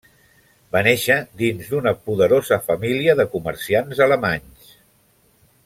[0.75, 4.77] Va néixer dins d'una poderosa família de comerciants alemanys.